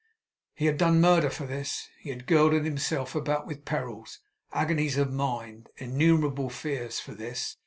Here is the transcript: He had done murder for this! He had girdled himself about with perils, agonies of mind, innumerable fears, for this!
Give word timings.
He 0.55 0.65
had 0.65 0.79
done 0.79 0.99
murder 0.99 1.29
for 1.29 1.45
this! 1.45 1.87
He 1.99 2.09
had 2.09 2.25
girdled 2.25 2.65
himself 2.65 3.13
about 3.13 3.45
with 3.45 3.65
perils, 3.65 4.17
agonies 4.51 4.97
of 4.97 5.11
mind, 5.13 5.69
innumerable 5.77 6.49
fears, 6.49 6.99
for 6.99 7.13
this! 7.13 7.57